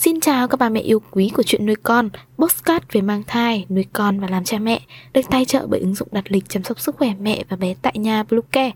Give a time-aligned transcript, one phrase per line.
[0.00, 3.66] Xin chào các bà mẹ yêu quý của chuyện nuôi con, postcard về mang thai,
[3.68, 4.80] nuôi con và làm cha mẹ,
[5.12, 7.74] được tài trợ bởi ứng dụng đặt lịch chăm sóc sức khỏe mẹ và bé
[7.82, 8.70] tại nhà Bluecare.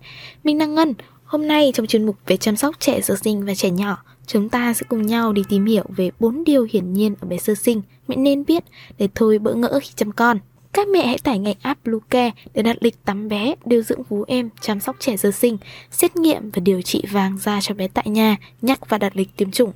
[0.45, 3.55] Mình đang Ngân, hôm nay trong chuyên mục về chăm sóc trẻ sơ sinh và
[3.55, 7.15] trẻ nhỏ, chúng ta sẽ cùng nhau đi tìm hiểu về bốn điều hiển nhiên
[7.21, 8.65] ở bé sơ sinh mẹ nên biết
[8.99, 10.39] để thôi bỡ ngỡ khi chăm con.
[10.73, 14.25] Các mẹ hãy tải ngay app Bluecare để đặt lịch tắm bé, điều dưỡng vú
[14.27, 15.59] em, chăm sóc trẻ sơ sinh,
[15.91, 19.37] xét nghiệm và điều trị vàng da cho bé tại nhà, nhắc và đặt lịch
[19.37, 19.73] tiêm chủng.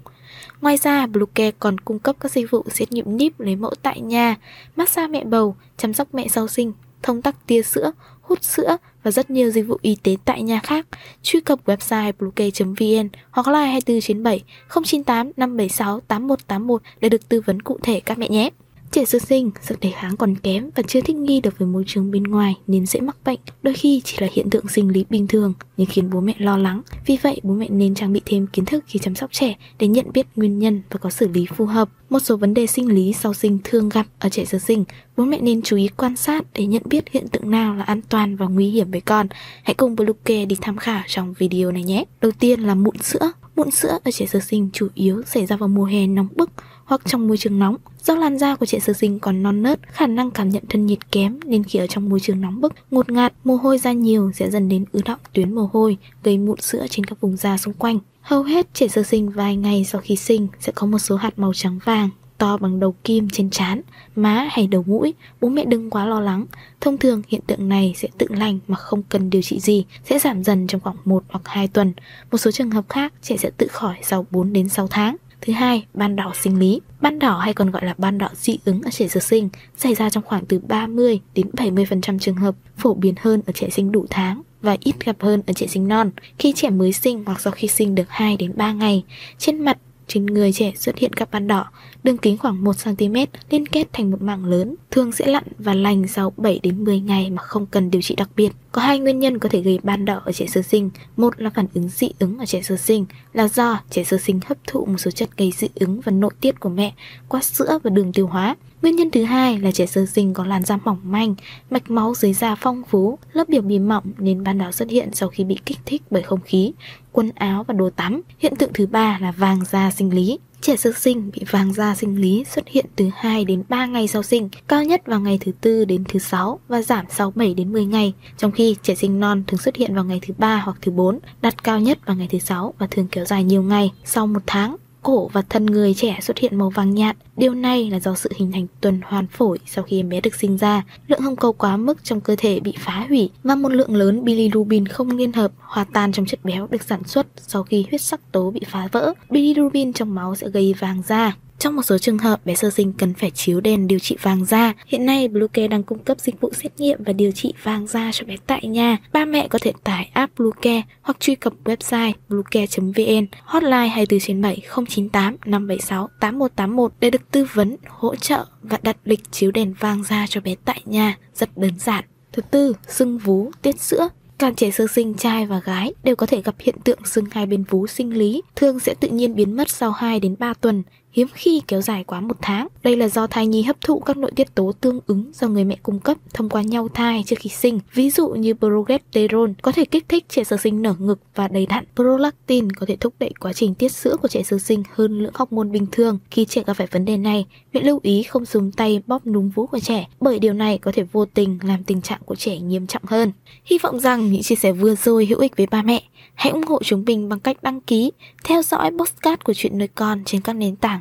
[0.61, 4.01] Ngoài ra, Bluecare còn cung cấp các dịch vụ xét nghiệm níp lấy mẫu tại
[4.01, 4.37] nhà,
[4.77, 9.11] massage mẹ bầu, chăm sóc mẹ sau sinh, thông tắc tia sữa, hút sữa và
[9.11, 10.87] rất nhiều dịch vụ y tế tại nhà khác.
[11.23, 14.43] Truy cập website bluecare.vn hoặc like 24 trên 7
[14.75, 18.51] 098 576 8181 để được tư vấn cụ thể các mẹ nhé.
[18.91, 21.85] Trẻ sơ sinh, sức đề kháng còn kém và chưa thích nghi được với môi
[21.87, 23.41] trường bên ngoài nên dễ mắc bệnh.
[23.63, 26.57] Đôi khi chỉ là hiện tượng sinh lý bình thường nhưng khiến bố mẹ lo
[26.57, 26.83] lắng.
[27.07, 29.89] Vì vậy, bố mẹ nên trang bị thêm kiến thức khi chăm sóc trẻ để
[29.89, 31.89] nhận biết nguyên nhân và có xử lý phù hợp.
[32.11, 34.85] Một số vấn đề sinh lý sau sinh thường gặp ở trẻ sơ sinh,
[35.17, 38.01] bố mẹ nên chú ý quan sát để nhận biết hiện tượng nào là an
[38.09, 39.27] toàn và nguy hiểm với con.
[39.63, 42.05] Hãy cùng Bluecare đi tham khảo trong video này nhé.
[42.21, 43.33] Đầu tiên là mụn sữa.
[43.57, 46.51] Mụn sữa ở trẻ sơ sinh chủ yếu xảy ra vào mùa hè nóng bức
[46.87, 47.77] hoặc trong môi trường nóng.
[48.03, 50.87] Do làn da của trẻ sơ sinh còn non nớt, khả năng cảm nhận thân
[50.87, 53.93] nhiệt kém nên khi ở trong môi trường nóng bức, ngột ngạt, mồ hôi ra
[53.93, 57.37] nhiều sẽ dần đến ứ động tuyến mồ hôi, gây mụn sữa trên các vùng
[57.37, 57.99] da xung quanh.
[58.21, 61.39] Hầu hết trẻ sơ sinh vài ngày sau khi sinh sẽ có một số hạt
[61.39, 63.81] màu trắng vàng to bằng đầu kim trên trán,
[64.17, 66.47] má hay đầu mũi, bố mẹ đừng quá lo lắng.
[66.81, 70.19] Thông thường hiện tượng này sẽ tự lành mà không cần điều trị gì, sẽ
[70.19, 71.93] giảm dần trong khoảng 1 hoặc 2 tuần.
[72.31, 75.17] Một số trường hợp khác trẻ sẽ tự khỏi sau 4 đến 6 tháng.
[75.47, 76.81] Thứ hai, ban đỏ sinh lý.
[77.01, 79.95] Ban đỏ hay còn gọi là ban đỏ dị ứng ở trẻ sơ sinh xảy
[79.95, 83.93] ra trong khoảng từ 30 đến 70% trường hợp, phổ biến hơn ở trẻ sinh
[83.93, 86.11] đủ tháng và ít gặp hơn ở trẻ sinh non.
[86.39, 89.05] Khi trẻ mới sinh hoặc sau khi sinh được 2 đến 3 ngày,
[89.39, 91.71] trên mặt trên người trẻ xuất hiện các ban đỏ,
[92.05, 96.09] đường kính khoảng 1cm liên kết thành một mảng lớn, thường sẽ lặn và lành
[96.09, 98.53] sau 7 đến 10 ngày mà không cần điều trị đặc biệt.
[98.73, 100.91] Có hai nguyên nhân có thể gây ban đỏ ở trẻ sơ sinh.
[101.17, 104.41] Một là phản ứng dị ứng ở trẻ sơ sinh, là do trẻ sơ sinh
[104.47, 106.95] hấp thụ một số chất gây dị ứng và nội tiết của mẹ
[107.29, 108.57] qua sữa và đường tiêu hóa.
[108.83, 111.35] Nguyên nhân thứ hai là trẻ sơ sinh có làn da mỏng manh,
[111.71, 115.09] mạch máu dưới da phong phú, lớp biểu bì mỏng nên ban đầu xuất hiện
[115.13, 116.73] sau khi bị kích thích bởi không khí,
[117.13, 118.23] quần áo và đồ tắm.
[118.39, 120.39] Hiện tượng thứ ba là vàng da sinh lý.
[120.61, 124.09] Trẻ sơ sinh bị vàng da sinh lý xuất hiện từ 2 đến 3 ngày
[124.09, 127.55] sau sinh, cao nhất vào ngày thứ tư đến thứ sáu và giảm sau 7
[127.55, 130.57] đến 10 ngày, trong khi trẻ sinh non thường xuất hiện vào ngày thứ ba
[130.65, 133.63] hoặc thứ 4, đặt cao nhất vào ngày thứ sáu và thường kéo dài nhiều
[133.63, 133.93] ngày.
[134.05, 134.77] Sau một tháng,
[135.07, 137.17] cổ và thân người trẻ xuất hiện màu vàng nhạt.
[137.37, 140.35] Điều này là do sự hình thành tuần hoàn phổi sau khi em bé được
[140.35, 140.85] sinh ra.
[141.09, 144.25] Lượng hồng cầu quá mức trong cơ thể bị phá hủy và một lượng lớn
[144.25, 148.01] bilirubin không liên hợp, hòa tan trong chất béo được sản xuất sau khi huyết
[148.01, 149.13] sắc tố bị phá vỡ.
[149.31, 151.37] Bilirubin trong máu sẽ gây vàng da.
[151.59, 154.45] Trong một số trường hợp, bé sơ sinh cần phải chiếu đèn điều trị vàng
[154.45, 154.73] da.
[154.87, 158.11] Hiện nay, Bluecare đang cung cấp dịch vụ xét nghiệm và điều trị vàng da
[158.13, 158.99] cho bé tại nhà.
[159.13, 164.43] Ba mẹ có thể tải app Bluecare hoặc truy cập website bluecare.vn, hotline 24 trên
[164.43, 169.75] 7 098 576 8181 để được tư vấn, hỗ trợ và đặt lịch chiếu đèn
[169.79, 171.19] vàng da cho bé tại nhà.
[171.35, 172.05] Rất đơn giản.
[172.33, 174.09] Thứ tư, sưng vú, tiết sữa.
[174.39, 177.47] Cả trẻ sơ sinh trai và gái đều có thể gặp hiện tượng sưng hai
[177.47, 180.83] bên vú sinh lý, thường sẽ tự nhiên biến mất sau 2 đến 3 tuần
[181.17, 182.69] hiếm khi kéo dài quá một tháng.
[182.83, 185.65] Đây là do thai nhi hấp thụ các nội tiết tố tương ứng do người
[185.65, 187.81] mẹ cung cấp thông qua nhau thai trước khi sinh.
[187.95, 191.67] Ví dụ như progesterone có thể kích thích trẻ sơ sinh nở ngực và đầy
[191.67, 191.85] đặn.
[191.97, 195.33] Prolactin có thể thúc đẩy quá trình tiết sữa của trẻ sơ sinh hơn lượng
[195.35, 196.19] hormone bình thường.
[196.31, 199.51] Khi trẻ gặp phải vấn đề này, mẹ lưu ý không dùng tay bóp núm
[199.51, 202.59] vú của trẻ bởi điều này có thể vô tình làm tình trạng của trẻ
[202.59, 203.33] nghiêm trọng hơn.
[203.65, 206.03] Hy vọng rằng những chia sẻ vừa rồi hữu ích với ba mẹ.
[206.35, 208.13] Hãy ủng hộ chúng mình bằng cách đăng ký,
[208.45, 211.01] theo dõi postcard của chuyện nuôi con trên các nền tảng